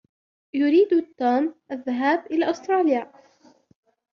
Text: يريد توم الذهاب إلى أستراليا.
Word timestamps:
يريد 0.53 1.07
توم 1.17 1.55
الذهاب 1.71 2.25
إلى 2.25 2.51
أستراليا. 2.51 3.13